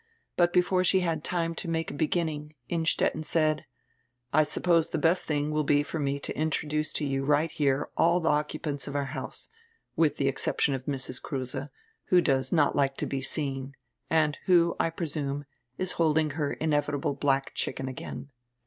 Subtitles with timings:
[0.35, 3.65] But before she had time to make a beginning, Innstetten said:
[4.33, 7.51] "I suppose die best tiling will be for me to intro duce to you right
[7.51, 9.47] here all die occupants of our house,
[9.95, 11.21] widi die exception of Mrs.
[11.21, 11.67] Kruse,
[12.05, 13.75] who does not like to be seen,
[14.09, 15.45] and who, I presume,
[15.77, 18.31] is holding her inevitable black chicken again."